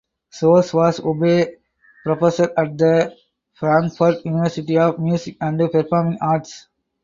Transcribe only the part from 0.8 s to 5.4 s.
oboe professor at the Frankfurt University of Music